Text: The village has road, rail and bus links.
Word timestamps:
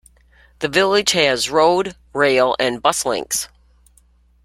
The 0.61 0.67
village 0.67 1.11
has 1.11 1.51
road, 1.51 1.95
rail 2.11 2.55
and 2.59 2.81
bus 2.81 3.05
links. 3.05 3.49